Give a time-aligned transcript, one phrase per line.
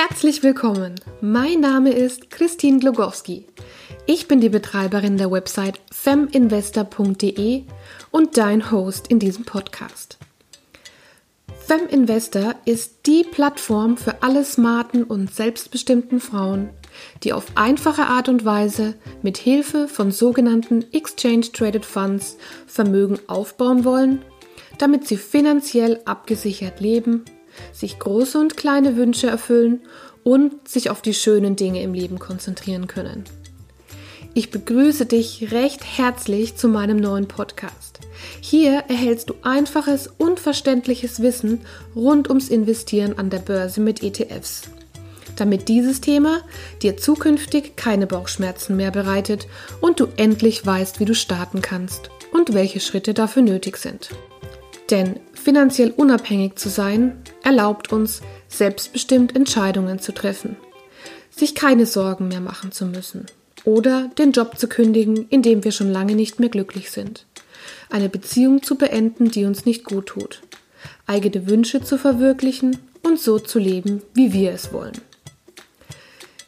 [0.00, 0.94] Herzlich willkommen.
[1.20, 3.46] Mein Name ist Christine Glogowski.
[4.06, 7.64] Ich bin die Betreiberin der Website feminvestor.de
[8.12, 10.18] und dein Host in diesem Podcast.
[11.66, 16.70] Feminvestor ist die Plattform für alle smarten und selbstbestimmten Frauen,
[17.24, 22.36] die auf einfache Art und Weise mit Hilfe von sogenannten Exchange Traded Funds
[22.68, 24.24] Vermögen aufbauen wollen,
[24.78, 27.24] damit sie finanziell abgesichert leben
[27.72, 29.82] sich große und kleine Wünsche erfüllen
[30.24, 33.24] und sich auf die schönen Dinge im Leben konzentrieren können.
[34.34, 37.98] Ich begrüße dich recht herzlich zu meinem neuen Podcast.
[38.40, 41.62] Hier erhältst du einfaches und verständliches Wissen
[41.96, 44.62] rund ums Investieren an der Börse mit ETFs.
[45.36, 46.42] Damit dieses Thema
[46.82, 49.46] dir zukünftig keine Bauchschmerzen mehr bereitet
[49.80, 54.10] und du endlich weißt, wie du starten kannst und welche Schritte dafür nötig sind.
[54.90, 60.58] Denn finanziell unabhängig zu sein erlaubt uns, selbstbestimmt Entscheidungen zu treffen,
[61.30, 63.24] sich keine Sorgen mehr machen zu müssen
[63.64, 67.24] oder den Job zu kündigen, in dem wir schon lange nicht mehr glücklich sind,
[67.88, 70.42] eine Beziehung zu beenden, die uns nicht gut tut,
[71.06, 75.00] eigene Wünsche zu verwirklichen und so zu leben, wie wir es wollen.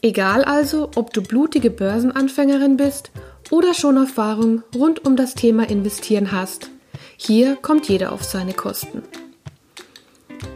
[0.00, 3.10] Egal also, ob du blutige Börsenanfängerin bist
[3.50, 6.70] oder schon Erfahrung rund um das Thema Investieren hast,
[7.16, 9.02] hier kommt jeder auf seine Kosten.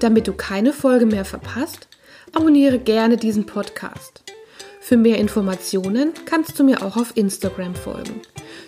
[0.00, 1.88] Damit du keine Folge mehr verpasst,
[2.32, 4.22] abonniere gerne diesen Podcast.
[4.80, 8.22] Für mehr Informationen kannst du mir auch auf Instagram folgen.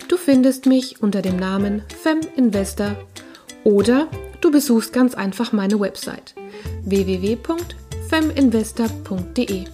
[0.09, 2.97] Du findest mich unter dem Namen FemInvestor
[3.65, 4.09] oder
[4.41, 6.35] du besuchst ganz einfach meine Website
[6.83, 9.65] www.feminvestor.de.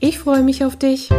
[0.00, 1.10] Ich freue mich auf dich.